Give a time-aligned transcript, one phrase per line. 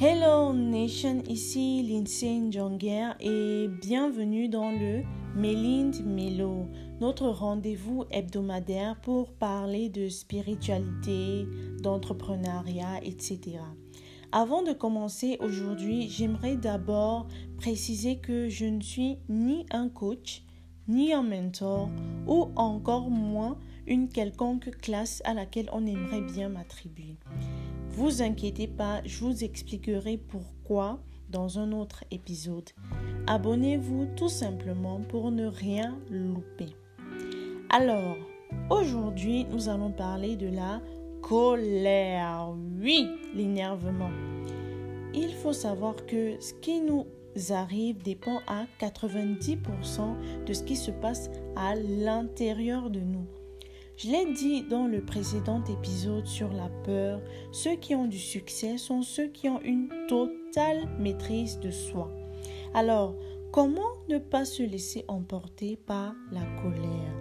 [0.00, 5.02] Hello Nation, ici Lindsay Jonger et bienvenue dans le
[5.34, 6.68] Mélind Melo,
[7.00, 11.48] notre rendez-vous hebdomadaire pour parler de spiritualité,
[11.82, 13.58] d'entrepreneuriat, etc.
[14.30, 17.26] Avant de commencer aujourd'hui, j'aimerais d'abord
[17.56, 20.44] préciser que je ne suis ni un coach,
[20.86, 21.90] ni un mentor,
[22.28, 27.16] ou encore moins une quelconque classe à laquelle on aimerait bien m'attribuer.
[27.98, 32.70] Vous inquiétez pas, je vous expliquerai pourquoi dans un autre épisode.
[33.26, 36.76] Abonnez-vous tout simplement pour ne rien louper.
[37.70, 38.16] Alors,
[38.70, 40.80] aujourd'hui, nous allons parler de la
[41.22, 42.54] colère.
[42.80, 44.12] Oui, l'énervement.
[45.12, 47.04] Il faut savoir que ce qui nous
[47.50, 53.26] arrive dépend à 90% de ce qui se passe à l'intérieur de nous.
[53.98, 58.78] Je l'ai dit dans le précédent épisode sur la peur, ceux qui ont du succès
[58.78, 62.08] sont ceux qui ont une totale maîtrise de soi.
[62.74, 63.16] Alors,
[63.50, 67.12] comment ne pas se laisser emporter par la colère?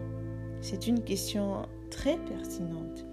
[0.61, 3.07] C'est une question très pertinente.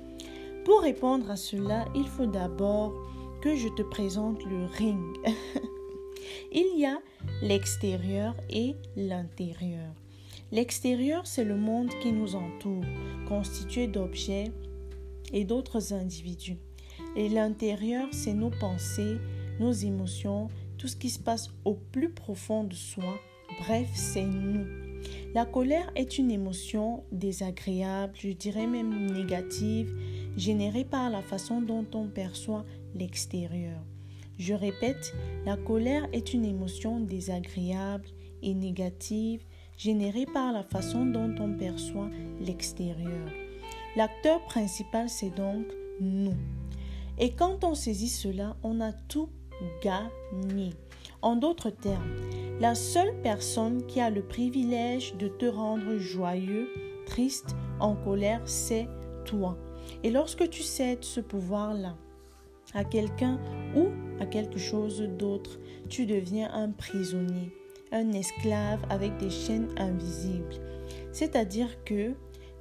[0.66, 2.92] Pour répondre à cela, il faut d'abord
[3.40, 5.16] que je te présente le ring.
[6.52, 6.98] il y a
[7.40, 9.94] l'extérieur et l'intérieur.
[10.52, 12.84] L'extérieur, c'est le monde qui nous entoure,
[13.28, 14.52] constitué d'objets
[15.32, 16.58] et d'autres individus.
[17.16, 19.16] Et l'intérieur, c'est nos pensées,
[19.58, 23.18] nos émotions, tout ce qui se passe au plus profond de soi.
[23.60, 24.66] Bref, c'est nous.
[25.34, 29.92] La colère est une émotion désagréable, je dirais même négative,
[30.36, 33.80] générée par la façon dont on perçoit l'extérieur.
[34.38, 38.06] Je répète, la colère est une émotion désagréable
[38.42, 39.44] et négative
[39.76, 43.28] générée par la façon dont on perçoit l'extérieur.
[43.96, 45.66] L'acteur principal, c'est donc
[46.00, 46.34] nous.
[47.18, 49.28] Et quand on saisit cela, on a tout
[49.82, 50.70] gagné.
[51.22, 52.16] En d'autres termes,
[52.60, 56.68] la seule personne qui a le privilège de te rendre joyeux,
[57.06, 58.88] triste, en colère, c'est
[59.24, 59.56] toi.
[60.02, 61.96] Et lorsque tu cèdes ce pouvoir-là
[62.74, 63.38] à quelqu'un
[63.76, 63.88] ou
[64.20, 67.52] à quelque chose d'autre, tu deviens un prisonnier,
[67.94, 70.56] un esclave avec des chaînes invisibles.
[71.12, 72.12] C'est-à-dire que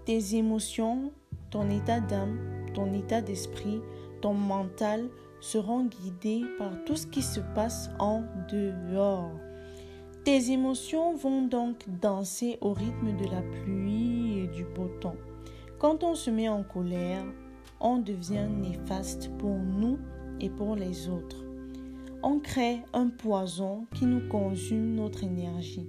[0.06, 1.12] tes émotions,
[1.50, 2.38] ton état d'âme,
[2.74, 3.82] ton état d'esprit,
[4.22, 5.10] ton mental
[5.42, 9.32] seront guidés par tout ce qui se passe en dehors.
[10.24, 15.18] Tes émotions vont donc danser au rythme de la pluie et du beau temps.
[15.80, 17.26] Quand on se met en colère,
[17.82, 20.00] on devient néfaste pour nous
[20.40, 21.43] et pour les autres.
[22.26, 25.86] On crée un poison qui nous consume notre énergie.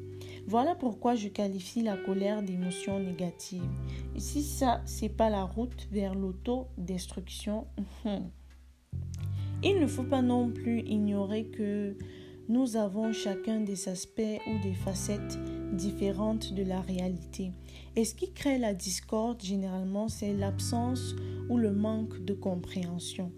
[0.49, 3.63] Voilà pourquoi je qualifie la colère d'émotion négative.
[4.17, 7.69] Et si ça, c'est pas la route vers l'autodestruction,
[9.63, 11.97] il ne faut pas non plus ignorer que
[12.49, 15.39] nous avons chacun des aspects ou des facettes
[15.73, 17.53] différentes de la réalité.
[17.95, 21.15] Et ce qui crée la discorde, généralement, c'est l'absence
[21.49, 23.31] ou le manque de compréhension.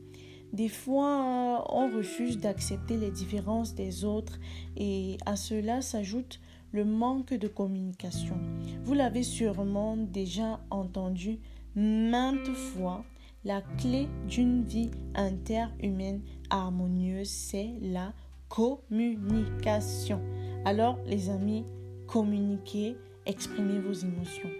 [0.52, 4.38] Des fois, on refuse d'accepter les différences des autres
[4.76, 6.40] et à cela s'ajoute
[6.72, 8.38] le manque de communication.
[8.84, 11.38] Vous l'avez sûrement déjà entendu
[11.74, 13.04] maintes fois,
[13.44, 18.12] la clé d'une vie interhumaine harmonieuse, c'est la
[18.48, 20.20] communication.
[20.64, 21.64] Alors, les amis,
[22.06, 24.50] communiquez, exprimez vos émotions.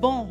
[0.00, 0.28] Bon,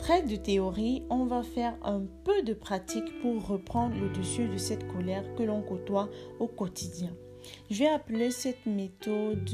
[0.00, 4.56] Près de théorie, on va faire un peu de pratique pour reprendre le dessus de
[4.56, 7.10] cette colère que l'on côtoie au quotidien.
[7.70, 9.44] Je vais appeler cette méthode,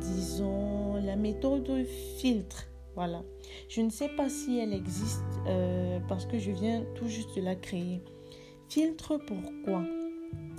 [0.00, 1.70] disons, la méthode
[2.16, 2.66] filtre.
[2.94, 3.22] Voilà.
[3.68, 7.42] Je ne sais pas si elle existe euh, parce que je viens tout juste de
[7.42, 8.00] la créer.
[8.70, 9.84] Filtre pourquoi?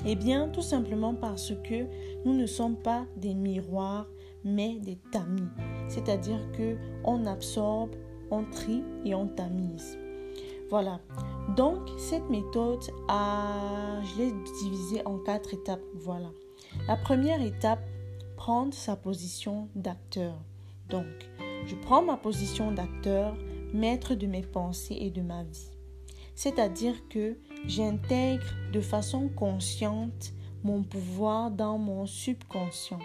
[0.06, 1.88] Eh bien, tout simplement parce que
[2.26, 4.08] nous ne sommes pas des miroirs,
[4.44, 5.50] mais des tamis.
[5.90, 7.96] C'est-à-dire que on absorbe
[8.32, 9.98] on trie et on tamise.
[10.70, 11.00] Voilà.
[11.56, 15.84] Donc, cette méthode, je l'ai divisée en quatre étapes.
[15.94, 16.30] Voilà.
[16.88, 17.84] La première étape,
[18.36, 20.36] prendre sa position d'acteur.
[20.90, 21.06] Donc,
[21.66, 23.36] je prends ma position d'acteur,
[23.74, 25.72] maître de mes pensées et de ma vie.
[26.36, 30.34] C'est-à-dire que j'intègre de façon consciente
[30.66, 33.00] mon pouvoir dans mon subconscient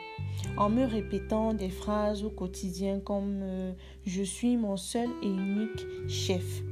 [0.56, 3.72] en me répétant des phrases au quotidien comme euh,
[4.06, 6.62] je suis mon seul et unique chef.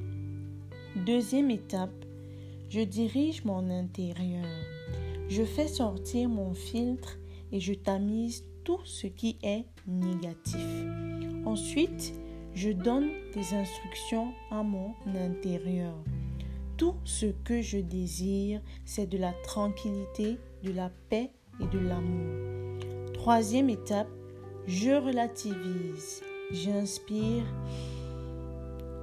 [0.96, 2.06] Deuxième étape,
[2.70, 4.46] je dirige mon intérieur.
[5.28, 7.18] Je fais sortir mon filtre
[7.52, 10.86] et je tamise tout ce qui est négatif.
[11.44, 12.14] Ensuite,
[12.54, 15.94] je donne des instructions à mon intérieur.
[16.78, 22.78] Tout ce que je désire, c'est de la tranquillité de la paix et de l'amour.
[23.14, 24.08] Troisième étape,
[24.66, 26.22] je relativise.
[26.50, 27.44] J'inspire,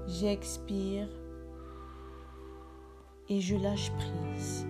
[0.07, 1.07] j'expire
[3.29, 4.67] et je lâche prise.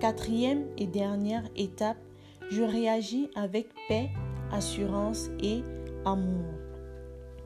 [0.00, 1.98] Quatrième et dernière étape,
[2.50, 4.10] je réagis avec paix,
[4.52, 5.62] assurance et
[6.04, 6.52] amour.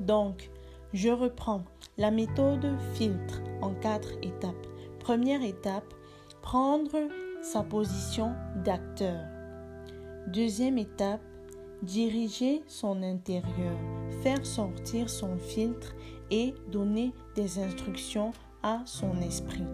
[0.00, 0.50] Donc,
[0.92, 1.64] je reprends
[1.98, 4.66] la méthode filtre en quatre étapes.
[4.98, 5.94] Première étape,
[6.42, 7.08] prendre
[7.42, 8.32] sa position
[8.64, 9.20] d'acteur.
[10.26, 11.22] Deuxième étape,
[11.82, 13.78] diriger son intérieur,
[14.22, 15.94] faire sortir son filtre
[16.30, 18.32] et donner des instructions
[18.62, 19.64] à son esprit.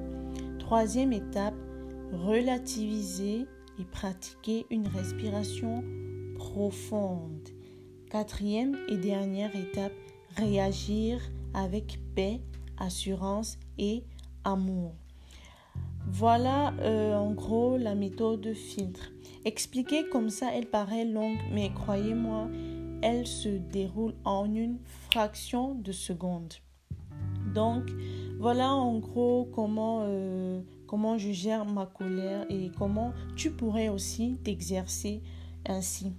[0.59, 1.55] Troisième étape,
[2.13, 3.47] relativiser
[3.79, 5.83] et pratiquer une respiration
[6.37, 7.49] profonde.
[8.11, 9.93] Quatrième et dernière étape,
[10.37, 11.21] réagir
[11.55, 12.41] avec paix,
[12.79, 14.05] assurance et
[14.45, 14.95] amour.
[16.09, 19.11] Voilà euh, en gros la méthode filtre.
[19.45, 22.49] Expliquée comme ça, elle paraît longue, mais croyez-moi,
[23.03, 24.79] elle se déroule en une
[25.11, 26.55] fraction de seconde.
[27.55, 27.85] Donc,
[28.39, 34.39] voilà en gros comment, euh, comment je gère ma colère et comment tu pourrais aussi
[34.45, 35.23] t'exercer
[35.67, 36.13] ainsi.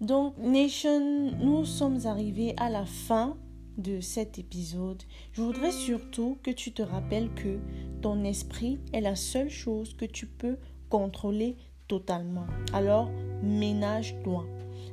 [0.00, 3.36] Donc, Nation, nous sommes arrivés à la fin
[3.78, 5.02] de cet épisode.
[5.32, 7.58] Je voudrais surtout que tu te rappelles que
[8.02, 10.56] ton esprit est la seule chose que tu peux
[10.88, 11.56] contrôler
[11.88, 12.46] totalement.
[12.72, 13.10] Alors,
[13.42, 14.46] ménage-toi.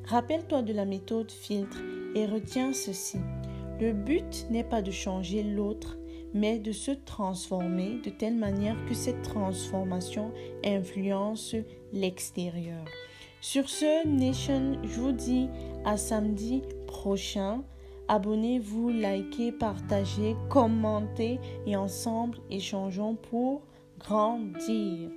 [0.05, 1.81] Rappelle-toi de la méthode filtre
[2.15, 3.19] et retiens ceci.
[3.79, 5.97] Le but n'est pas de changer l'autre,
[6.33, 10.31] mais de se transformer de telle manière que cette transformation
[10.63, 11.55] influence
[11.93, 12.85] l'extérieur.
[13.41, 15.49] Sur ce, Nation, je vous dis
[15.83, 17.63] à samedi prochain.
[18.11, 23.61] Abonnez-vous, likez, partagez, commentez et ensemble échangeons pour
[23.99, 25.09] grandir.